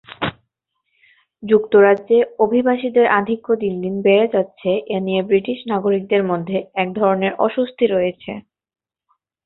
[1.43, 7.85] যুক্তরাজ্যে অভিবাসীদের আধিক্য দিন দিন বেড়ে যাচ্ছে এ নিয়ে ব্রিটিশ নাগরিকদের মধ্যে এক ধরনের অস্বস্তি
[7.87, 8.31] রয়েছে।